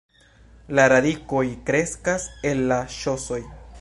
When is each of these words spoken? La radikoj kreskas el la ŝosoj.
La 0.79 0.85
radikoj 0.93 1.43
kreskas 1.67 2.25
el 2.53 2.65
la 2.73 2.79
ŝosoj. 2.97 3.43